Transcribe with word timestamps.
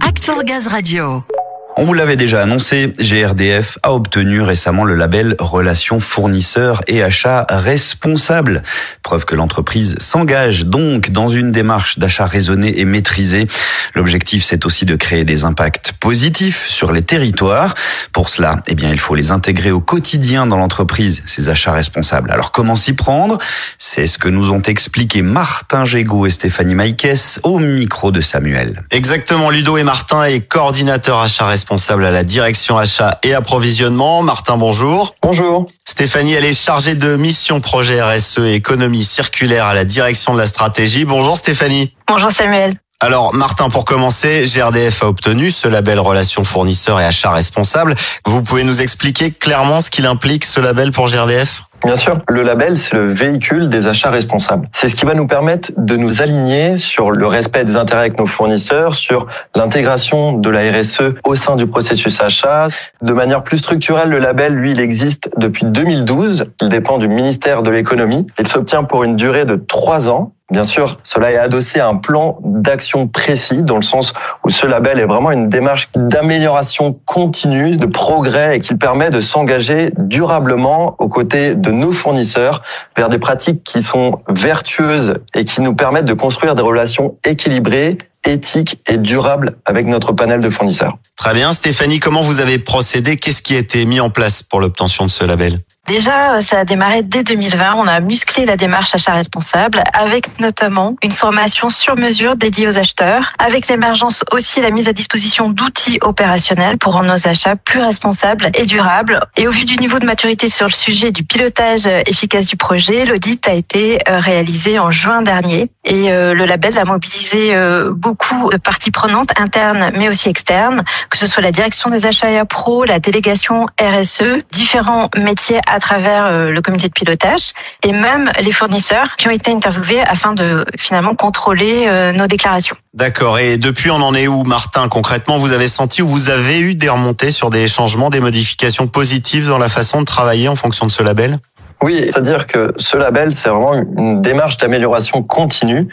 Act 0.00 0.24
for 0.24 0.42
Gaz 0.42 0.66
Radio. 0.72 1.35
On 1.78 1.84
vous 1.84 1.92
l'avait 1.92 2.16
déjà 2.16 2.40
annoncé, 2.40 2.94
GRDF 2.98 3.76
a 3.82 3.92
obtenu 3.92 4.40
récemment 4.40 4.84
le 4.84 4.94
label 4.94 5.36
Relations 5.38 6.00
fournisseurs 6.00 6.80
et 6.86 7.02
achats 7.02 7.44
responsables. 7.50 8.62
Preuve 9.02 9.26
que 9.26 9.34
l'entreprise 9.34 9.94
s'engage 9.98 10.64
donc 10.64 11.10
dans 11.10 11.28
une 11.28 11.52
démarche 11.52 11.98
d'achat 11.98 12.24
raisonné 12.24 12.80
et 12.80 12.86
maîtrisé. 12.86 13.46
L'objectif, 13.94 14.42
c'est 14.42 14.64
aussi 14.64 14.86
de 14.86 14.96
créer 14.96 15.24
des 15.24 15.44
impacts 15.44 15.92
positifs 15.92 16.64
sur 16.66 16.92
les 16.92 17.02
territoires. 17.02 17.74
Pour 18.14 18.30
cela, 18.30 18.62
eh 18.68 18.74
bien, 18.74 18.90
il 18.90 18.98
faut 18.98 19.14
les 19.14 19.30
intégrer 19.30 19.70
au 19.70 19.80
quotidien 19.80 20.46
dans 20.46 20.56
l'entreprise, 20.56 21.24
ces 21.26 21.50
achats 21.50 21.72
responsables. 21.72 22.30
Alors, 22.30 22.52
comment 22.52 22.76
s'y 22.76 22.94
prendre? 22.94 23.36
C'est 23.76 24.06
ce 24.06 24.16
que 24.16 24.30
nous 24.30 24.50
ont 24.50 24.62
expliqué 24.62 25.20
Martin 25.20 25.84
Gégaud 25.84 26.24
et 26.24 26.30
Stéphanie 26.30 26.74
Maïkes 26.74 27.40
au 27.42 27.58
micro 27.58 28.12
de 28.12 28.22
Samuel. 28.22 28.82
Exactement, 28.92 29.50
Ludo 29.50 29.76
et 29.76 29.82
Martin 29.82 30.24
est 30.24 30.40
coordinateur 30.40 31.20
achat 31.20 31.44
responsable 31.46 31.65
responsable 31.66 32.04
à 32.04 32.12
la 32.12 32.22
direction 32.22 32.78
achat 32.78 33.18
et 33.24 33.34
approvisionnement. 33.34 34.22
Martin, 34.22 34.56
bonjour. 34.56 35.16
Bonjour. 35.20 35.66
Stéphanie, 35.84 36.34
elle 36.34 36.44
est 36.44 36.52
chargée 36.52 36.94
de 36.94 37.16
mission 37.16 37.58
projet 37.60 38.00
RSE 38.00 38.38
et 38.38 38.54
économie 38.54 39.02
circulaire 39.02 39.66
à 39.66 39.74
la 39.74 39.84
direction 39.84 40.32
de 40.32 40.38
la 40.38 40.46
stratégie. 40.46 41.04
Bonjour 41.04 41.36
Stéphanie. 41.36 41.92
Bonjour 42.06 42.30
Samuel. 42.30 42.76
Alors 43.00 43.34
Martin, 43.34 43.68
pour 43.68 43.84
commencer, 43.84 44.44
GRDF 44.44 45.02
a 45.02 45.08
obtenu 45.08 45.50
ce 45.50 45.66
label 45.66 45.98
relation 45.98 46.44
fournisseur 46.44 47.00
et 47.00 47.04
achat 47.04 47.32
responsable. 47.32 47.96
Vous 48.24 48.42
pouvez 48.42 48.62
nous 48.62 48.80
expliquer 48.80 49.32
clairement 49.32 49.80
ce 49.80 49.90
qu'il 49.90 50.06
implique 50.06 50.44
ce 50.44 50.60
label 50.60 50.92
pour 50.92 51.08
GRDF 51.08 51.64
Bien 51.84 51.96
sûr, 51.96 52.18
le 52.28 52.42
label, 52.42 52.76
c'est 52.78 52.94
le 52.94 53.06
véhicule 53.06 53.68
des 53.68 53.86
achats 53.86 54.10
responsables. 54.10 54.68
C'est 54.72 54.88
ce 54.88 54.96
qui 54.96 55.04
va 55.04 55.14
nous 55.14 55.26
permettre 55.26 55.72
de 55.76 55.96
nous 55.96 56.22
aligner 56.22 56.78
sur 56.78 57.10
le 57.10 57.26
respect 57.26 57.64
des 57.64 57.76
intérêts 57.76 58.00
avec 58.00 58.18
nos 58.18 58.26
fournisseurs, 58.26 58.94
sur 58.94 59.26
l'intégration 59.54 60.32
de 60.32 60.50
la 60.50 60.70
RSE 60.72 61.14
au 61.24 61.36
sein 61.36 61.56
du 61.56 61.66
processus 61.66 62.20
achat. 62.20 62.68
De 63.02 63.12
manière 63.12 63.42
plus 63.44 63.58
structurelle, 63.58 64.08
le 64.08 64.18
label, 64.18 64.54
lui, 64.54 64.72
il 64.72 64.80
existe 64.80 65.30
depuis 65.36 65.66
2012. 65.66 66.46
Il 66.60 66.68
dépend 66.68 66.98
du 66.98 67.08
ministère 67.08 67.62
de 67.62 67.70
l'économie. 67.70 68.26
Il 68.38 68.48
s'obtient 68.48 68.84
pour 68.84 69.04
une 69.04 69.16
durée 69.16 69.44
de 69.44 69.56
trois 69.56 70.08
ans. 70.08 70.32
Bien 70.52 70.62
sûr, 70.62 70.98
cela 71.02 71.32
est 71.32 71.38
adossé 71.38 71.80
à 71.80 71.88
un 71.88 71.96
plan 71.96 72.38
d'action 72.44 73.08
précis, 73.08 73.62
dans 73.62 73.76
le 73.76 73.82
sens 73.82 74.12
où 74.44 74.50
ce 74.50 74.64
label 74.64 75.00
est 75.00 75.06
vraiment 75.06 75.32
une 75.32 75.48
démarche 75.48 75.88
d'amélioration 75.96 77.00
continue, 77.04 77.76
de 77.76 77.86
progrès, 77.86 78.56
et 78.56 78.60
qu'il 78.60 78.78
permet 78.78 79.10
de 79.10 79.20
s'engager 79.20 79.90
durablement 79.98 80.94
aux 81.00 81.08
côtés 81.08 81.56
de 81.56 81.72
nos 81.72 81.90
fournisseurs 81.90 82.62
vers 82.96 83.08
des 83.08 83.18
pratiques 83.18 83.64
qui 83.64 83.82
sont 83.82 84.20
vertueuses 84.28 85.14
et 85.34 85.44
qui 85.44 85.62
nous 85.62 85.74
permettent 85.74 86.04
de 86.04 86.14
construire 86.14 86.54
des 86.54 86.62
relations 86.62 87.16
équilibrées 87.24 87.98
éthiques 88.24 88.80
et 88.86 88.98
durables 88.98 89.56
avec 89.64 89.86
notre 89.86 90.12
panel 90.12 90.40
de 90.40 90.50
fournisseurs. 90.50 90.96
Très 91.16 91.34
bien. 91.34 91.52
Stéphanie, 91.52 91.98
comment 91.98 92.22
vous 92.22 92.40
avez 92.40 92.58
procédé? 92.58 93.16
Qu'est-ce 93.16 93.42
qui 93.42 93.54
a 93.56 93.58
été 93.58 93.84
mis 93.84 94.00
en 94.00 94.10
place 94.10 94.42
pour 94.42 94.60
l'obtention 94.60 95.06
de 95.06 95.10
ce 95.10 95.24
label? 95.24 95.58
Déjà, 95.86 96.40
ça 96.40 96.58
a 96.58 96.64
démarré 96.64 97.02
dès 97.02 97.22
2020. 97.22 97.74
On 97.76 97.86
a 97.86 98.00
musclé 98.00 98.44
la 98.44 98.56
démarche 98.56 98.92
achat 98.96 99.12
responsable 99.12 99.84
avec 99.92 100.40
notamment 100.40 100.96
une 101.00 101.12
formation 101.12 101.68
sur 101.68 101.96
mesure 101.96 102.34
dédiée 102.34 102.66
aux 102.66 102.78
acheteurs, 102.78 103.32
avec 103.38 103.68
l'émergence 103.68 104.24
aussi 104.32 104.60
la 104.60 104.70
mise 104.70 104.88
à 104.88 104.92
disposition 104.92 105.48
d'outils 105.48 105.98
opérationnels 106.02 106.76
pour 106.76 106.94
rendre 106.94 107.12
nos 107.12 107.28
achats 107.28 107.54
plus 107.54 107.80
responsables 107.80 108.50
et 108.54 108.66
durables. 108.66 109.20
Et 109.36 109.46
au 109.46 109.52
vu 109.52 109.64
du 109.64 109.76
niveau 109.76 110.00
de 110.00 110.06
maturité 110.06 110.48
sur 110.48 110.66
le 110.66 110.72
sujet 110.72 111.12
du 111.12 111.22
pilotage 111.22 111.86
efficace 111.86 112.46
du 112.46 112.56
projet, 112.56 113.04
l'audit 113.04 113.46
a 113.46 113.52
été 113.52 114.00
euh, 114.08 114.18
réalisé 114.18 114.80
en 114.80 114.90
juin 114.90 115.22
dernier 115.22 115.70
et 115.84 116.10
euh, 116.10 116.34
le 116.34 116.46
label 116.46 116.76
a 116.78 116.84
mobilisé 116.84 117.54
euh, 117.54 117.92
beaucoup 117.92 118.50
de 118.50 118.56
parties 118.56 118.90
prenantes 118.90 119.38
internes 119.38 119.92
mais 119.96 120.08
aussi 120.08 120.28
externes, 120.28 120.82
que 121.10 121.16
ce 121.16 121.28
soit 121.28 121.42
la 121.42 121.52
direction 121.52 121.90
des 121.90 122.06
achats 122.06 122.30
et 122.30 122.44
pro, 122.44 122.84
la 122.84 122.98
délégation 122.98 123.66
RSE, 123.80 124.38
différents 124.50 125.10
métiers 125.16 125.60
à 125.68 125.75
travers 125.78 126.26
euh, 126.26 126.50
le 126.50 126.60
comité 126.62 126.88
de 126.88 126.92
pilotage 126.92 127.50
et 127.82 127.92
même 127.92 128.30
les 128.42 128.52
fournisseurs 128.52 129.16
qui 129.16 129.28
ont 129.28 129.30
été 129.30 129.52
interviewés 129.52 130.00
afin 130.00 130.32
de 130.32 130.64
finalement 130.76 131.14
contrôler 131.14 131.84
euh, 131.86 132.12
nos 132.12 132.26
déclarations. 132.26 132.76
D'accord. 132.94 133.38
Et 133.38 133.58
depuis, 133.58 133.90
on 133.90 133.96
en 133.96 134.14
est 134.14 134.26
où, 134.26 134.44
Martin 134.44 134.88
Concrètement, 134.88 135.38
vous 135.38 135.52
avez 135.52 135.68
senti 135.68 136.02
ou 136.02 136.08
vous 136.08 136.30
avez 136.30 136.60
eu 136.60 136.74
des 136.74 136.88
remontées 136.88 137.30
sur 137.30 137.50
des 137.50 137.68
changements, 137.68 138.10
des 138.10 138.20
modifications 138.20 138.86
positives 138.86 139.48
dans 139.48 139.58
la 139.58 139.68
façon 139.68 140.00
de 140.00 140.06
travailler 140.06 140.48
en 140.48 140.56
fonction 140.56 140.86
de 140.86 140.90
ce 140.90 141.02
label? 141.02 141.38
Oui, 141.82 142.02
c'est-à-dire 142.04 142.46
que 142.46 142.72
ce 142.76 142.96
label, 142.96 143.34
c'est 143.34 143.50
vraiment 143.50 143.74
une 143.74 144.22
démarche 144.22 144.56
d'amélioration 144.56 145.22
continue 145.22 145.88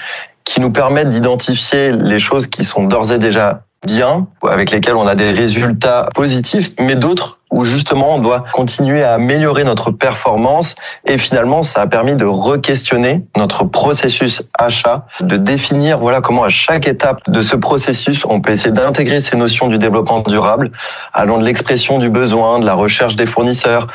qui 0.46 0.60
nous 0.60 0.72
permet 0.72 1.06
d'identifier 1.06 1.92
les 1.92 2.20
choses 2.20 2.48
qui 2.48 2.66
sont 2.66 2.84
d'ores 2.84 3.12
et 3.12 3.20
déjà 3.20 3.64
bien, 3.86 4.28
avec 4.48 4.72
lesquelles 4.72 4.96
on 4.96 5.08
a 5.08 5.16
des 5.16 5.32
résultats 5.32 6.10
positifs, 6.16 6.72
mais 6.80 6.96
d'autres 6.96 7.40
où 7.54 7.64
justement 7.64 8.16
on 8.16 8.20
doit 8.20 8.44
continuer 8.52 9.04
à 9.04 9.14
améliorer 9.14 9.64
notre 9.64 9.92
performance. 9.92 10.76
Et 11.06 11.18
finalement 11.18 11.62
ça 11.62 11.82
a 11.82 11.88
permis 11.88 12.16
de 12.16 12.26
re-questionner 12.26 13.26
notre 13.38 13.64
processus 13.64 14.44
achat, 14.58 15.06
de 15.22 15.38
définir 15.38 16.00
voilà 16.00 16.22
comment 16.22 16.44
à 16.44 16.50
chaque 16.50 16.88
étape 16.88 17.30
de 17.30 17.42
ce 17.44 17.56
processus 17.56 18.26
on 18.28 18.42
peut 18.42 18.52
essayer 18.52 18.72
d'intégrer 18.72 19.22
ces 19.22 19.38
notions 19.38 19.68
du 19.68 19.78
développement 19.78 20.20
durable 20.20 20.72
allant 21.14 21.38
de 21.38 21.46
l'expression 21.46 22.00
du 22.00 22.10
besoin, 22.10 22.60
de 22.60 22.66
la 22.66 22.74
recherche 22.74 23.16
des 23.16 23.26
fournisseurs, 23.26 23.88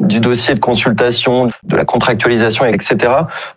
du 0.00 0.20
dossier 0.20 0.54
de 0.54 0.60
consultation, 0.60 1.48
de 1.62 1.76
la 1.76 1.84
contractualisation, 1.84 2.64
etc. 2.64 3.12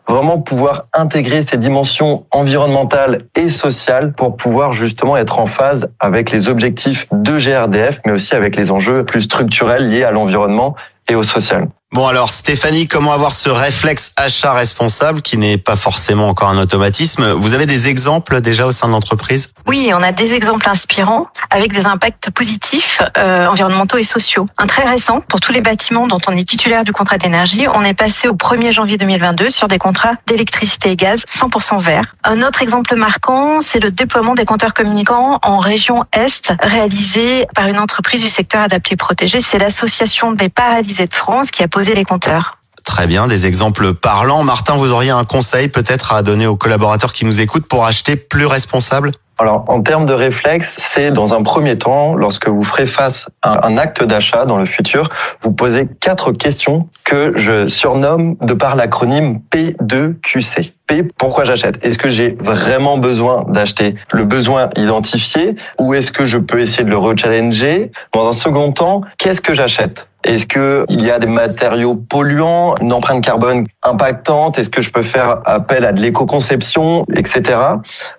Vraiment 0.08 0.40
pouvoir 0.40 0.86
intégrer 0.94 1.44
ces 1.44 1.58
dimensions 1.58 2.26
environnementales 2.32 3.26
et 3.36 3.50
sociales 3.50 4.14
pour 4.14 4.38
pouvoir 4.38 4.72
justement 4.72 5.18
être 5.18 5.40
en 5.40 5.46
phase 5.46 5.90
avec 6.00 6.32
les 6.32 6.50
objectifs 6.50 7.08
de 7.12 7.38
GRDF, 7.38 8.00
mais 8.06 8.12
aussi 8.12 8.36
avec 8.36 8.56
les 8.56 8.72
enjeux 8.72 9.06
plus 9.06 9.22
structurels 9.22 9.90
liées 9.90 10.04
à 10.04 10.12
l'environnement 10.12 10.76
et 11.08 11.16
au 11.16 11.24
social. 11.24 11.68
Bon 11.92 12.06
alors 12.06 12.30
Stéphanie, 12.30 12.88
comment 12.88 13.14
avoir 13.14 13.32
ce 13.32 13.50
réflexe 13.50 14.14
achat 14.16 14.54
responsable 14.54 15.24
qui 15.24 15.38
n'est 15.38 15.58
pas 15.58 15.76
forcément 15.76 16.30
encore 16.30 16.50
un 16.50 16.60
automatisme? 16.60 17.32
Vous 17.32 17.56
avez 17.56 17.66
des 17.66 17.88
exemples 17.88 18.42
déjà 18.42 18.68
au 18.68 18.72
sein 18.72 18.88
de 18.88 18.92
l'entreprise? 18.92 19.54
Oui, 19.66 19.90
on 19.96 20.04
a 20.04 20.12
des 20.12 20.36
exemples 20.36 20.70
inspirants 20.70 21.26
avec 21.50 21.74
des 21.74 21.88
impacts 21.88 22.30
positifs 22.30 23.02
euh, 23.18 23.48
environnementaux 23.48 23.98
et 23.98 24.04
sociaux. 24.04 24.46
Un 24.60 24.68
très 24.68 24.88
récent 24.88 25.22
pour 25.22 25.40
tous 25.40 25.52
les 25.52 25.62
bâtiments 25.62 26.06
dont 26.06 26.20
on 26.28 26.38
est 26.38 26.48
titulaire 26.48 26.84
du 26.84 26.92
contrat 26.92 27.18
d'énergie, 27.18 27.66
on 27.74 27.84
est 27.84 27.96
passé 27.96 28.28
au 28.28 28.36
1er 28.36 28.72
janvier 28.72 28.98
2022 28.98 29.50
sur 29.50 29.68
des 29.68 29.80
contrats 29.80 30.14
d'électricité 30.28 30.92
et 30.92 30.96
gaz 30.96 31.24
100% 31.28 31.82
verts. 31.82 32.06
Un 32.24 32.44
autre 32.44 32.62
exemple 32.62 32.96
marquant, 32.98 33.62
c'est 33.62 33.80
le 33.80 33.90
déploiement 33.90 34.36
des 34.36 34.46
compteurs 34.46 34.76
communicants 34.76 35.40
en 35.42 35.58
région 35.58 36.06
Est 36.14 36.54
réalisé 36.62 37.48
par 37.56 37.66
une 37.66 37.80
entreprise 37.80 38.22
du 38.22 38.30
secteur 38.30 38.62
adapté 38.62 38.96
protégé. 38.96 39.42
C'est 39.42 39.58
l'association 39.58 40.34
des 40.34 40.50
paralysés 40.50 41.08
de 41.08 41.16
France 41.16 41.50
qui 41.50 41.64
a 41.64 41.68
les 41.88 42.06
compteurs. 42.06 42.58
Très 42.84 43.08
bien, 43.08 43.28
des 43.28 43.46
exemples 43.46 43.94
parlants. 43.94 44.44
Martin, 44.44 44.76
vous 44.76 44.92
auriez 44.92 45.12
un 45.12 45.24
conseil 45.24 45.68
peut-être 45.68 46.14
à 46.14 46.22
donner 46.22 46.48
aux 46.48 46.56
collaborateurs 46.56 47.14
qui 47.14 47.26
nous 47.26 47.42
écoutent 47.42 47.68
pour 47.68 47.86
acheter 47.86 48.16
plus 48.16 48.46
responsable? 48.46 49.12
Alors, 49.38 49.64
en 49.70 49.82
termes 49.82 50.06
de 50.06 50.14
réflexe, 50.14 50.76
c'est 50.80 51.12
dans 51.12 51.34
un 51.34 51.44
premier 51.44 51.78
temps, 51.78 52.14
lorsque 52.14 52.50
vous 52.50 52.64
ferez 52.64 52.86
face 52.86 53.30
à 53.42 53.66
un 53.68 53.78
acte 53.78 54.04
d'achat 54.04 54.46
dans 54.46 54.58
le 54.58 54.66
futur, 54.66 55.10
vous 55.42 55.54
posez 55.54 55.88
quatre 56.02 56.34
questions 56.34 56.90
que 57.06 57.34
je 57.38 57.68
surnomme 57.68 58.36
de 58.42 58.54
par 58.54 58.76
l'acronyme 58.76 59.40
P2QC. 59.50 60.74
Pourquoi 61.18 61.44
j'achète? 61.44 61.84
Est-ce 61.84 61.98
que 61.98 62.10
j'ai 62.10 62.38
vraiment 62.40 62.98
besoin 62.98 63.46
d'acheter 63.48 63.96
le 64.12 64.24
besoin 64.24 64.70
identifié 64.76 65.56
ou 65.78 65.94
est-ce 65.94 66.12
que 66.12 66.26
je 66.26 66.38
peux 66.38 66.60
essayer 66.60 66.84
de 66.84 66.90
le 66.90 66.98
rechallenger? 66.98 67.92
Dans 68.14 68.28
un 68.28 68.34
second 68.34 68.72
temps, 68.72 69.02
qu'est-ce 69.18 69.42
que 69.42 69.54
j'achète? 69.54 70.08
Est-ce 70.26 70.48
que 70.48 70.86
il 70.90 71.02
y 71.02 71.12
a 71.12 71.18
des 71.18 71.28
matériaux 71.28 71.96
polluants, 71.96 72.76
une 72.82 72.92
empreinte 72.92 73.24
carbone 73.24 73.66
impactante? 73.84 74.60
Est-ce 74.60 74.70
que 74.70 74.82
je 74.82 74.92
peux 74.92 75.02
faire 75.02 75.42
appel 75.46 75.86
à 75.86 75.94
de 75.94 76.02
l'éco-conception, 76.02 77.06
etc. 77.16 77.58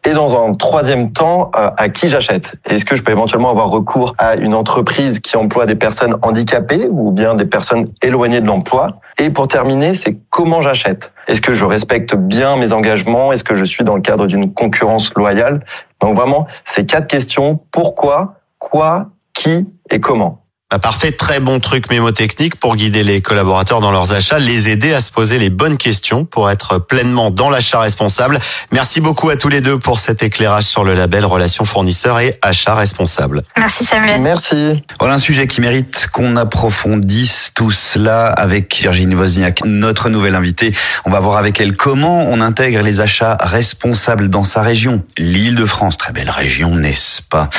Et 0.07 0.13
dans 0.13 0.43
un 0.43 0.55
troisième 0.55 1.13
temps, 1.13 1.51
euh, 1.57 1.71
à 1.77 1.89
qui 1.91 2.09
j'achète? 2.09 2.55
Est-ce 2.65 2.87
que 2.87 2.97
je 2.97 3.03
peux 3.03 3.13
éventuellement 3.13 3.51
avoir 3.51 3.69
recours 3.69 4.15
à 4.17 4.37
une 4.37 4.55
entreprise 4.55 5.21
qui 5.21 5.37
emploie 5.37 5.67
des 5.67 5.75
personnes 5.75 6.17
handicapées 6.23 6.89
ou 6.91 7.11
bien 7.13 7.35
des 7.35 7.45
personnes 7.45 7.91
éloignées 8.03 8.41
de 8.41 8.47
l'emploi? 8.47 9.01
Et 9.19 9.31
pour 9.31 9.49
terminer, 9.49 9.95
c'est 9.95 10.17
comment 10.31 10.63
j'achète. 10.63 11.13
Est-ce 11.29 11.41
que 11.41 11.53
je 11.53 11.65
respecte 11.65 12.15
bien 12.15 12.57
mes 12.57 12.73
engagements? 12.73 13.33
Est-ce 13.33 13.45
que 13.45 13.55
je 13.55 13.65
suis 13.65 13.85
dans 13.85 13.95
le 13.95 14.03
cadre 14.03 14.27
d'une 14.27 14.53
concurrence 14.53 15.13
loyale? 15.15 15.65
Donc 16.01 16.17
vraiment, 16.17 16.47
ces 16.65 16.87
quatre 16.87 17.07
questions. 17.07 17.61
Pourquoi, 17.71 18.41
quoi, 18.59 19.11
qui? 19.35 19.69
Et 19.91 20.01
comment? 20.01 20.43
Bah, 20.71 20.79
parfait, 20.79 21.11
très 21.11 21.41
bon 21.41 21.59
truc 21.59 21.91
mémotechnique 21.91 22.55
pour 22.55 22.77
guider 22.77 23.03
les 23.03 23.21
collaborateurs 23.21 23.81
dans 23.81 23.91
leurs 23.91 24.13
achats, 24.13 24.39
les 24.39 24.71
aider 24.71 24.95
à 24.95 25.01
se 25.01 25.11
poser 25.11 25.37
les 25.37 25.51
bonnes 25.51 25.77
questions 25.77 26.25
pour 26.25 26.49
être 26.49 26.79
pleinement 26.79 27.33
dans 27.33 27.51
l'achat 27.51 27.81
responsable. 27.81 28.39
Merci 28.71 29.01
beaucoup 29.01 29.31
à 29.31 29.37
tous 29.37 29.49
les 29.49 29.61
deux 29.61 29.81
pour 29.81 29.99
cet 29.99 30.23
éclairage 30.23 30.63
sur 30.63 30.85
le 30.85 30.95
label 30.95 31.25
Relations 31.25 31.65
fournisseurs 31.65 32.21
et 32.21 32.39
achat 32.41 32.77
responsable. 32.77 33.43
Merci 33.59 33.85
Samuel. 33.85 34.21
Merci. 34.21 34.85
Voilà 35.01 35.15
un 35.15 35.19
sujet 35.19 35.49
qui 35.49 35.61
mérite 35.61 36.07
qu'on 36.13 36.37
approfondisse 36.37 37.51
tout 37.53 37.73
cela 37.73 38.29
avec 38.29 38.79
Virginie 38.81 39.17
Wozniak, 39.17 39.65
notre 39.65 40.09
nouvelle 40.09 40.37
invitée. 40.37 40.73
On 41.05 41.11
va 41.11 41.19
voir 41.19 41.39
avec 41.39 41.61
elle 41.61 41.75
comment 41.75 42.31
on 42.31 42.41
intègre 42.41 42.83
les 42.83 43.01
achats 43.01 43.37
responsables 43.41 44.31
dans 44.31 44.45
sa 44.45 44.63
région, 44.63 45.03
l'île 45.19 45.57
de 45.57 45.67
France. 45.67 45.99
Très 45.99 46.13
belle 46.13 46.31
région, 46.31 46.77
n'est-ce 46.77 47.23
pas? 47.23 47.51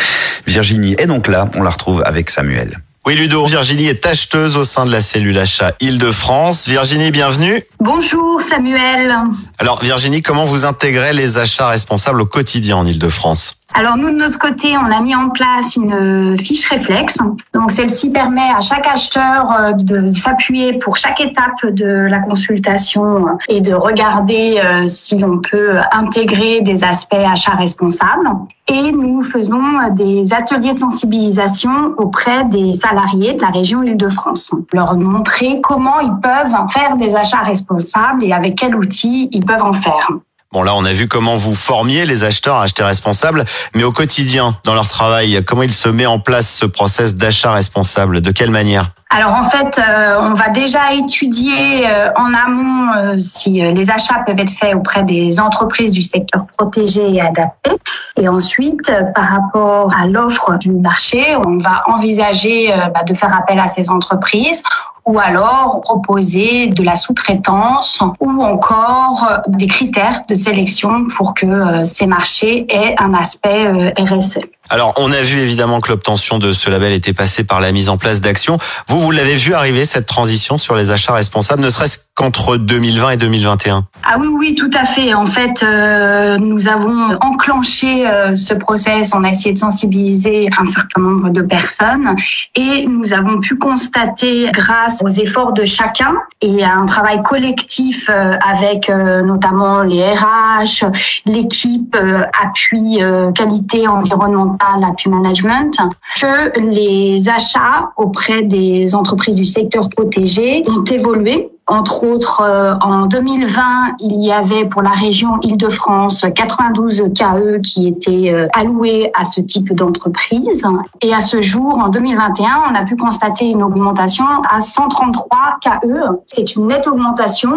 Virginie 0.47 0.95
est 0.97 1.07
donc 1.07 1.27
là, 1.27 1.49
on 1.55 1.63
la 1.63 1.71
retrouve 1.71 2.03
avec 2.05 2.29
Samuel. 2.29 2.79
Oui, 3.03 3.15
Ludo, 3.15 3.43
Virginie 3.47 3.87
est 3.87 4.05
acheteuse 4.05 4.57
au 4.57 4.63
sein 4.63 4.85
de 4.85 4.91
la 4.91 5.01
cellule 5.01 5.39
achat 5.39 5.73
Île-de-France. 5.79 6.67
Virginie, 6.67 7.09
bienvenue. 7.09 7.63
Bonjour 7.79 8.39
Samuel. 8.41 9.11
Alors, 9.57 9.81
Virginie, 9.81 10.21
comment 10.21 10.45
vous 10.45 10.65
intégrez 10.65 11.11
les 11.11 11.39
achats 11.39 11.67
responsables 11.67 12.21
au 12.21 12.27
quotidien 12.27 12.77
en 12.77 12.85
Île-de-France? 12.85 13.60
Alors 13.73 13.95
nous 13.95 14.09
de 14.09 14.15
notre 14.15 14.37
côté, 14.37 14.75
on 14.77 14.91
a 14.91 15.01
mis 15.01 15.15
en 15.15 15.29
place 15.29 15.75
une 15.75 16.37
fiche 16.37 16.69
réflexe. 16.69 17.17
Donc 17.53 17.71
celle-ci 17.71 18.11
permet 18.11 18.49
à 18.55 18.59
chaque 18.59 18.87
acheteur 18.87 19.51
euh, 19.51 19.71
de 19.73 20.11
s'appuyer 20.11 20.77
pour 20.79 20.97
chaque 20.97 21.21
étape 21.21 21.65
de 21.65 22.07
la 22.09 22.19
consultation 22.19 23.25
et 23.47 23.61
de 23.61 23.73
regarder 23.73 24.59
euh, 24.63 24.87
si 24.87 25.17
l'on 25.17 25.39
peut 25.39 25.77
intégrer 25.91 26.61
des 26.61 26.83
aspects 26.83 27.13
achats 27.13 27.55
responsables. 27.55 28.27
Et 28.67 28.91
nous 28.91 29.23
faisons 29.23 29.61
des 29.91 30.33
ateliers 30.33 30.73
de 30.73 30.79
sensibilisation 30.79 31.93
auprès 31.97 32.45
des 32.45 32.73
salariés 32.73 33.33
de 33.33 33.41
la 33.41 33.49
région 33.49 33.83
Île-de-France. 33.83 34.51
Leur 34.73 34.95
montrer 34.97 35.59
comment 35.61 35.99
ils 35.99 36.19
peuvent 36.21 36.55
faire 36.71 36.95
des 36.95 37.15
achats 37.15 37.43
responsables 37.43 38.23
et 38.23 38.31
avec 38.31 38.55
quels 38.55 38.75
outils 38.75 39.29
ils 39.31 39.45
peuvent 39.45 39.63
en 39.63 39.73
faire. 39.73 40.09
Bon, 40.53 40.63
là, 40.63 40.75
on 40.75 40.83
a 40.83 40.91
vu 40.91 41.07
comment 41.07 41.35
vous 41.35 41.55
formiez 41.55 42.05
les 42.05 42.25
acheteurs 42.25 42.57
à 42.57 42.63
acheter 42.63 42.83
responsable, 42.83 43.45
mais 43.73 43.85
au 43.85 43.93
quotidien, 43.93 44.57
dans 44.65 44.73
leur 44.73 44.89
travail, 44.89 45.41
comment 45.45 45.63
il 45.63 45.71
se 45.71 45.87
met 45.87 46.05
en 46.05 46.19
place 46.19 46.49
ce 46.49 46.65
process 46.65 47.15
d'achat 47.15 47.53
responsable? 47.53 48.19
De 48.19 48.31
quelle 48.31 48.49
manière? 48.49 48.89
Alors 49.09 49.33
en 49.33 49.43
fait, 49.43 49.79
euh, 49.79 50.19
on 50.19 50.33
va 50.33 50.49
déjà 50.49 50.93
étudier 50.93 51.87
euh, 51.87 52.09
en 52.17 52.33
amont 52.33 52.93
euh, 52.93 53.17
si 53.17 53.61
les 53.61 53.91
achats 53.91 54.23
peuvent 54.25 54.39
être 54.39 54.51
faits 54.51 54.75
auprès 54.75 55.03
des 55.03 55.39
entreprises 55.39 55.91
du 55.91 56.01
secteur 56.01 56.45
protégé 56.57 57.09
et 57.09 57.21
adapté. 57.21 57.71
Et 58.17 58.27
ensuite, 58.27 58.91
par 59.15 59.29
rapport 59.29 59.93
à 59.97 60.05
l'offre 60.05 60.57
du 60.57 60.71
marché, 60.71 61.33
on 61.45 61.59
va 61.59 61.83
envisager 61.87 62.73
bah, 62.93 63.03
de 63.03 63.13
faire 63.13 63.33
appel 63.33 63.59
à 63.59 63.67
ces 63.67 63.89
entreprises 63.89 64.63
ou 65.05 65.19
alors 65.19 65.81
proposer 65.81 66.67
de 66.67 66.83
la 66.83 66.95
sous-traitance 66.95 68.01
ou 68.19 68.43
encore 68.43 69.27
euh, 69.29 69.37
des 69.47 69.67
critères 69.67 70.23
de 70.27 70.35
sélection 70.35 71.07
pour 71.15 71.33
que 71.33 71.45
euh, 71.45 71.83
ces 71.83 72.05
marchés 72.05 72.65
aient 72.69 72.95
un 72.99 73.13
aspect 73.13 73.65
euh, 73.65 73.91
RSE. 73.97 74.39
Alors, 74.71 74.93
on 74.95 75.11
a 75.11 75.21
vu 75.21 75.37
évidemment 75.37 75.81
que 75.81 75.89
l'obtention 75.89 76.39
de 76.39 76.53
ce 76.53 76.69
label 76.69 76.93
était 76.93 77.11
passée 77.11 77.43
par 77.43 77.59
la 77.59 77.73
mise 77.73 77.89
en 77.89 77.97
place 77.97 78.21
d'actions. 78.21 78.57
Vous, 78.87 79.01
vous 79.01 79.11
l'avez 79.11 79.35
vu 79.35 79.53
arriver, 79.53 79.85
cette 79.85 80.05
transition 80.05 80.57
sur 80.57 80.75
les 80.75 80.91
achats 80.91 81.13
responsables, 81.13 81.61
ne 81.61 81.69
serait-ce 81.69 81.97
qu'entre 82.15 82.55
2020 82.55 83.09
et 83.09 83.17
2021 83.17 83.85
Ah 84.05 84.17
oui, 84.17 84.27
oui, 84.27 84.55
tout 84.55 84.69
à 84.73 84.85
fait. 84.85 85.13
En 85.13 85.25
fait, 85.25 85.63
euh, 85.63 86.37
nous 86.37 86.69
avons 86.69 87.17
enclenché 87.19 88.07
euh, 88.07 88.33
ce 88.33 88.53
process. 88.53 89.13
On 89.13 89.25
a 89.25 89.29
essayé 89.29 89.53
de 89.53 89.59
sensibiliser 89.59 90.47
un 90.57 90.65
certain 90.65 91.01
nombre 91.01 91.29
de 91.31 91.41
personnes 91.41 92.15
et 92.55 92.85
nous 92.87 93.11
avons 93.11 93.41
pu 93.41 93.57
constater, 93.57 94.49
grâce 94.53 95.01
aux 95.03 95.09
efforts 95.09 95.51
de 95.51 95.65
chacun 95.65 96.13
et 96.41 96.63
à 96.63 96.75
un 96.75 96.85
travail 96.85 97.21
collectif 97.23 98.09
euh, 98.09 98.35
avec 98.41 98.89
euh, 98.89 99.21
notamment 99.21 99.81
les 99.81 100.03
RH, 100.03 100.85
l'équipe 101.25 101.95
euh, 101.95 102.23
appui 102.43 103.01
euh, 103.01 103.31
qualité 103.31 103.87
environnementale, 103.87 104.59
appui 104.83 105.09
management, 105.09 105.77
que 106.19 106.59
les 106.59 107.27
achats 107.29 107.91
auprès 107.97 108.43
des 108.43 108.95
entreprises 108.95 109.35
du 109.35 109.45
secteur 109.45 109.89
protégé 109.89 110.63
ont 110.67 110.83
évolué 110.83 111.49
entre 111.71 112.03
autres, 112.03 112.41
euh, 112.41 112.73
en 112.81 113.05
2020, 113.05 113.95
il 113.99 114.21
y 114.21 114.29
avait 114.29 114.65
pour 114.65 114.81
la 114.81 114.89
région 114.89 115.39
Île-de-France 115.41 116.25
92 116.35 117.03
KE 117.17 117.61
qui 117.61 117.87
étaient 117.87 118.33
euh, 118.33 118.47
alloués 118.51 119.09
à 119.17 119.23
ce 119.23 119.39
type 119.39 119.73
d'entreprise. 119.73 120.63
Et 121.01 121.13
à 121.13 121.21
ce 121.21 121.39
jour, 121.39 121.77
en 121.77 121.87
2021, 121.87 122.63
on 122.69 122.75
a 122.75 122.83
pu 122.83 122.97
constater 122.97 123.45
une 123.45 123.63
augmentation 123.63 124.25
à 124.49 124.59
133 124.59 125.59
KE. 125.63 126.19
C'est 126.27 126.55
une 126.57 126.67
nette 126.67 126.87
augmentation 126.87 127.53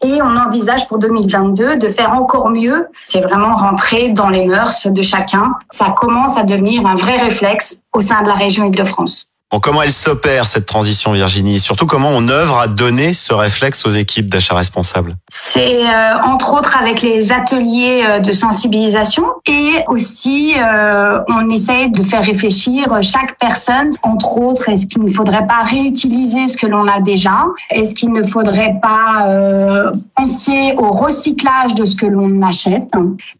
et 0.00 0.22
on 0.22 0.36
envisage 0.36 0.86
pour 0.86 0.98
2022 0.98 1.76
de 1.76 1.88
faire 1.88 2.12
encore 2.12 2.50
mieux. 2.50 2.86
C'est 3.04 3.20
vraiment 3.20 3.56
rentrer 3.56 4.10
dans 4.10 4.28
les 4.28 4.46
mœurs 4.46 4.86
de 4.86 5.02
chacun. 5.02 5.54
Ça 5.70 5.90
commence 5.90 6.38
à 6.38 6.44
devenir 6.44 6.86
un 6.86 6.94
vrai 6.94 7.16
réflexe 7.16 7.82
au 7.92 8.00
sein 8.00 8.22
de 8.22 8.28
la 8.28 8.34
région 8.34 8.66
Île-de-France. 8.66 9.28
Comment 9.62 9.82
elle 9.82 9.92
s'opère 9.92 10.46
cette 10.46 10.66
transition, 10.66 11.12
Virginie? 11.12 11.60
Surtout, 11.60 11.86
comment 11.86 12.10
on 12.10 12.28
œuvre 12.28 12.58
à 12.58 12.66
donner 12.66 13.12
ce 13.12 13.32
réflexe 13.32 13.86
aux 13.86 13.90
équipes 13.90 14.26
d'achat 14.26 14.56
responsable 14.56 15.14
C'est 15.28 15.86
euh, 15.86 16.18
entre 16.24 16.54
autres 16.54 16.76
avec 16.76 17.00
les 17.00 17.32
ateliers 17.32 18.04
euh, 18.06 18.18
de 18.18 18.32
sensibilisation 18.32 19.24
et 19.46 19.84
aussi 19.86 20.54
euh, 20.56 21.20
on 21.28 21.48
essaye 21.50 21.90
de 21.90 22.02
faire 22.02 22.24
réfléchir 22.24 22.98
chaque 23.02 23.38
personne. 23.38 23.90
Entre 24.02 24.36
autres, 24.38 24.68
est-ce 24.68 24.86
qu'il 24.86 25.02
ne 25.02 25.10
faudrait 25.10 25.46
pas 25.46 25.62
réutiliser 25.62 26.48
ce 26.48 26.56
que 26.56 26.66
l'on 26.66 26.88
a 26.88 27.00
déjà? 27.00 27.46
Est-ce 27.70 27.94
qu'il 27.94 28.12
ne 28.12 28.24
faudrait 28.24 28.74
pas 28.82 29.26
euh, 29.28 29.92
penser 30.16 30.74
au 30.76 30.90
recyclage 30.90 31.74
de 31.74 31.84
ce 31.84 31.94
que 31.94 32.06
l'on 32.06 32.42
achète? 32.42 32.90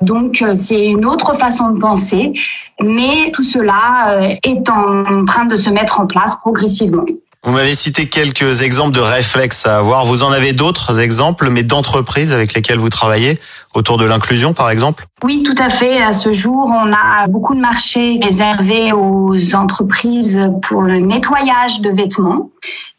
Donc 0.00 0.40
euh, 0.40 0.54
c'est 0.54 0.86
une 0.86 1.04
autre 1.04 1.34
façon 1.34 1.70
de 1.70 1.80
penser, 1.80 2.32
mais 2.82 3.30
tout 3.32 3.42
cela 3.42 4.18
euh, 4.20 4.34
est 4.42 4.68
en 4.68 5.24
train 5.24 5.44
de 5.46 5.56
se 5.56 5.70
mettre 5.70 6.00
en 6.00 6.06
place 6.06 6.34
progressivement. 6.40 7.04
Vous 7.42 7.52
m'avez 7.52 7.74
cité 7.76 8.08
quelques 8.08 8.62
exemples 8.62 8.92
de 8.92 9.00
réflexes 9.00 9.66
à 9.66 9.78
avoir. 9.78 10.04
Vous 10.04 10.24
en 10.24 10.32
avez 10.32 10.52
d'autres 10.52 10.98
exemples, 10.98 11.48
mais 11.48 11.62
d'entreprises 11.62 12.32
avec 12.32 12.54
lesquelles 12.54 12.78
vous 12.78 12.90
travaillez 12.90 13.38
autour 13.76 13.98
de 13.98 14.04
l'inclusion, 14.06 14.54
par 14.54 14.70
exemple? 14.70 15.06
Oui, 15.22 15.42
tout 15.42 15.54
à 15.62 15.68
fait. 15.68 16.02
À 16.02 16.12
ce 16.12 16.32
jour, 16.32 16.66
on 16.66 16.92
a 16.92 17.26
beaucoup 17.28 17.54
de 17.54 17.60
marchés 17.60 18.18
réservés 18.22 18.92
aux 18.92 19.54
entreprises 19.54 20.50
pour 20.62 20.82
le 20.82 20.98
nettoyage 20.98 21.80
de 21.80 21.90
vêtements. 21.90 22.50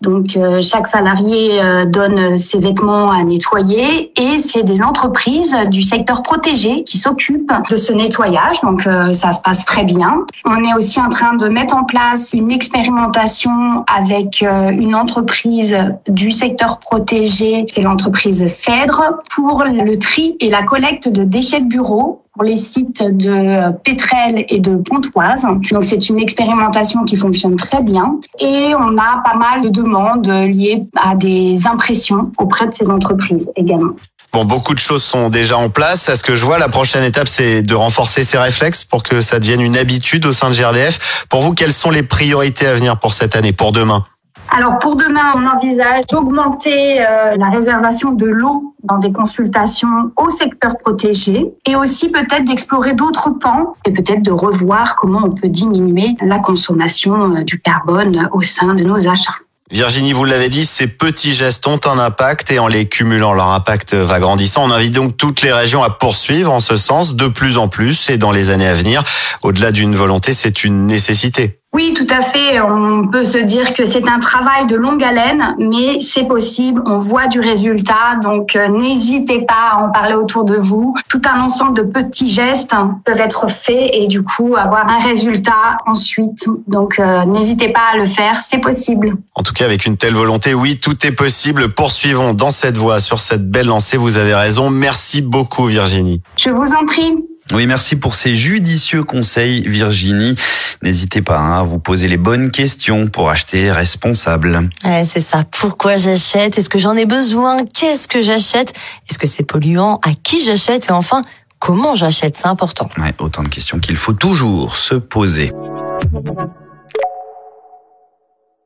Donc, 0.01 0.35
euh, 0.35 0.62
chaque 0.62 0.88
salarié 0.88 1.59
euh, 1.59 1.85
donne 1.85 2.38
ses 2.38 2.59
vêtements 2.59 3.12
à 3.12 3.24
nettoyer 3.24 4.12
et 4.15 4.38
c'est 4.38 4.62
des 4.62 4.83
entreprises 4.83 5.57
du 5.71 5.81
secteur 5.81 6.21
protégé 6.21 6.83
qui 6.83 7.00
s'occupent 7.00 7.51
de 7.69 7.75
ce 7.75 7.94
nettoyage. 7.94 8.62
Donc, 8.62 8.85
euh, 8.85 9.12
ça 9.12 9.31
se 9.31 9.41
passe 9.41 9.65
très 9.65 9.83
bien. 9.83 10.24
On 10.45 10.63
est 10.63 10.74
aussi 10.75 11.00
en 11.00 11.09
train 11.09 11.33
de 11.33 11.47
mettre 11.47 11.75
en 11.75 11.83
place 11.83 12.33
une 12.33 12.51
expérimentation 12.51 13.85
avec 13.88 14.41
une 14.41 14.95
entreprise 14.95 15.75
du 16.07 16.31
secteur 16.31 16.79
protégé. 16.79 17.65
C'est 17.69 17.81
l'entreprise 17.81 18.45
Cèdre 18.45 19.18
pour 19.33 19.63
le 19.63 19.97
tri 19.97 20.35
et 20.39 20.50
la 20.50 20.62
collecte 20.67 21.07
de 21.09 21.23
déchets 21.23 21.61
de 21.61 21.67
bureau 21.67 22.23
pour 22.33 22.43
les 22.43 22.55
sites 22.55 23.01
de 23.01 23.71
Pétrel 23.83 24.45
et 24.49 24.59
de 24.59 24.75
Pontoise. 24.75 25.43
Donc 25.43 25.65
c'est 25.81 26.09
une 26.09 26.19
expérimentation 26.19 27.03
qui 27.05 27.15
fonctionne 27.15 27.55
très 27.55 27.81
bien 27.81 28.19
et 28.39 28.74
on 28.75 28.97
a 28.97 29.24
pas 29.24 29.36
mal 29.36 29.62
de 29.62 29.69
demandes 29.69 30.27
liées 30.27 30.86
à 30.95 31.15
des 31.15 31.65
impressions 31.65 32.31
auprès 32.38 32.67
de 32.67 32.74
ces 32.74 32.89
entreprises 32.91 33.50
également. 33.55 33.95
Bon, 34.33 34.43
beaucoup 34.45 34.74
de 34.74 34.79
choses 34.79 35.03
sont 35.03 35.29
déjà 35.29 35.57
en 35.57 35.69
place. 35.69 36.09
À 36.09 36.17
ce 36.17 36.24
que 36.24 36.36
je 36.36 36.45
vois, 36.45 36.59
la 36.59 36.67
prochaine 36.67 37.03
étape, 37.03 37.29
c'est 37.29 37.63
de 37.63 37.74
renforcer 37.74 38.24
ces 38.24 38.38
réflexes 38.38 38.83
pour 38.83 39.01
que 39.01 39.21
ça 39.21 39.39
devienne 39.39 39.62
une 39.62 39.77
habitude 39.77 40.25
au 40.25 40.33
sein 40.33 40.50
de 40.50 40.55
GRDF. 40.55 41.25
Pour 41.29 41.41
vous, 41.41 41.53
quelles 41.53 41.74
sont 41.74 41.91
les 41.91 42.03
priorités 42.03 42.67
à 42.67 42.75
venir 42.75 43.00
pour 43.00 43.13
cette 43.13 43.36
année, 43.36 43.53
pour 43.53 43.71
demain? 43.71 44.05
Alors 44.50 44.80
pour 44.80 44.96
demain, 44.96 45.32
on 45.36 45.46
envisage 45.46 46.06
d'augmenter 46.10 47.01
euh, 47.01 47.36
la 47.38 47.50
réservation 47.50 48.12
de 48.12 48.25
l'eau 48.25 48.74
dans 48.84 48.98
des 48.98 49.12
consultations 49.12 50.12
au 50.16 50.30
secteur 50.30 50.77
protégé 50.77 51.46
et 51.66 51.75
aussi 51.75 52.10
peut-être 52.10 52.46
d'explorer 52.46 52.94
d'autres 52.94 53.30
pans 53.30 53.75
et 53.86 53.92
peut-être 53.92 54.24
de 54.24 54.32
revoir 54.32 54.96
comment 54.96 55.22
on 55.25 55.32
peut 55.32 55.50
diminuer 55.50 56.16
la 56.22 56.39
consommation 56.39 57.36
euh, 57.36 57.44
du 57.44 57.60
carbone 57.60 58.30
au 58.32 58.42
sein 58.42 58.74
de 58.74 58.84
nos 58.84 59.08
achats. 59.08 59.36
Virginie, 59.70 60.13
vous 60.13 60.24
l'avez 60.24 60.48
dit, 60.48 60.66
ces 60.66 60.88
petits 60.88 61.34
gestes 61.34 61.68
ont 61.68 61.82
un 61.86 62.00
impact 62.00 62.51
et 62.51 62.60
en 62.60 62.68
les 62.68 62.88
cumulant, 62.88 63.34
leur 63.34 63.51
impact 63.51 63.96
va 63.96 64.20
grandissant. 64.20 64.63
On 64.63 64.72
invite 64.72 64.94
donc 64.94 65.18
toutes 65.18 65.42
les 65.42 65.51
régions 65.51 65.84
à 65.84 65.89
poursuivre 65.89 66.54
en 66.54 66.62
ce 66.62 66.77
sens 66.77 67.16
de 67.16 67.27
plus 67.27 67.58
en 67.58 67.68
plus 67.68 68.10
et 68.10 68.18
dans 68.18 68.32
les 68.32 68.50
années 68.50 68.68
à 68.68 68.74
venir. 68.74 69.04
Au-delà 69.44 69.74
d'une 69.74 69.94
volonté, 69.94 70.32
c'est 70.32 70.63
une 70.63 70.86
nécessité. 70.86 71.60
Oui, 71.74 71.93
tout 71.93 72.07
à 72.09 72.21
fait. 72.21 72.59
On 72.62 73.07
peut 73.07 73.25
se 73.25 73.38
dire 73.38 73.74
que 73.74 73.83
c'est 73.83 74.07
un 74.07 74.19
travail 74.19 74.67
de 74.67 74.75
longue 74.75 75.03
haleine, 75.03 75.55
mais 75.59 76.00
c'est 76.00 76.24
possible. 76.24 76.81
On 76.86 76.97
voit 76.97 77.27
du 77.27 77.39
résultat. 77.39 78.15
Donc, 78.24 78.55
euh, 78.55 78.67
n'hésitez 78.69 79.41
pas 79.41 79.74
à 79.74 79.83
en 79.83 79.91
parler 79.91 80.15
autour 80.15 80.45
de 80.45 80.55
vous. 80.55 80.95
Tout 81.09 81.21
un 81.29 81.41
ensemble 81.41 81.77
de 81.77 81.83
petits 81.83 82.29
gestes 82.29 82.74
peuvent 83.03 83.19
être 83.19 83.50
faits 83.51 83.89
et 83.93 84.07
du 84.07 84.24
coup 84.24 84.55
avoir 84.55 84.89
un 84.89 85.00
résultat 85.00 85.77
ensuite. 85.86 86.45
Donc, 86.67 87.00
euh, 87.00 87.25
n'hésitez 87.25 87.69
pas 87.69 87.93
à 87.93 87.97
le 87.97 88.05
faire. 88.05 88.39
C'est 88.39 88.59
possible. 88.59 89.17
En 89.36 89.43
tout 89.43 89.53
cas, 89.53 89.65
avec 89.65 89.86
une 89.86 89.97
telle 89.97 90.15
volonté, 90.15 90.53
oui, 90.53 90.79
tout 90.79 91.05
est 91.05 91.12
possible. 91.12 91.69
Poursuivons 91.69 92.33
dans 92.33 92.51
cette 92.51 92.77
voie, 92.77 93.01
sur 93.01 93.19
cette 93.19 93.51
belle 93.51 93.67
lancée. 93.67 93.97
Vous 93.97 94.17
avez 94.17 94.33
raison. 94.33 94.69
Merci 94.69 95.21
beaucoup, 95.21 95.65
Virginie. 95.65 96.21
Je 96.38 96.50
vous 96.50 96.74
en 96.74 96.86
prie. 96.86 97.13
Oui, 97.54 97.66
merci 97.66 97.96
pour 97.96 98.16
ces 98.16 98.36
judicieux 98.36 99.04
conseils, 99.04 99.62
Virginie. 99.68 100.36
N'hésitez 100.84 101.22
pas 101.22 101.38
hein, 101.38 101.60
à 101.60 101.63
vous 101.63 101.80
poser 101.80 102.08
les 102.08 102.18
bonnes 102.18 102.51
questions 102.51 103.08
pour 103.08 103.30
acheter 103.30 103.72
responsable. 103.72 104.70
Ouais, 104.84 105.06
c'est 105.06 105.22
ça. 105.22 105.44
Pourquoi 105.51 105.98
j'achète? 105.98 106.58
Est-ce 106.58 106.70
que 106.70 106.80
j'en 106.80 106.96
ai 106.98 107.06
besoin? 107.06 107.58
Qu'est-ce 107.74 108.08
que 108.08 108.22
j'achète? 108.22 108.74
Est-ce 109.10 109.18
que 109.18 109.27
c'est 109.27 109.44
polluant? 109.44 110.00
À 110.04 110.12
qui 110.13 110.44
j'achète? 110.44 110.89
Et 110.89 110.92
enfin, 110.92 111.22
comment 111.60 111.96
j'achète? 111.96 112.38
C'est 112.38 112.48
important. 112.48 112.89
Ouais, 112.98 113.13
autant 113.20 113.44
de 113.44 113.50
questions 113.50 113.80
qu'il 113.80 113.96
faut 113.96 114.13
toujours 114.13 114.75
se 114.75 114.96
poser. 114.96 115.51